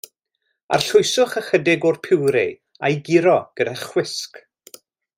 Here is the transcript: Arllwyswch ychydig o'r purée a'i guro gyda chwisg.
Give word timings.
Arllwyswch 0.77 1.35
ychydig 1.41 1.85
o'r 1.91 1.99
purée 2.09 2.49
a'i 2.89 2.99
guro 3.11 3.37
gyda 3.61 3.77
chwisg. 3.87 4.43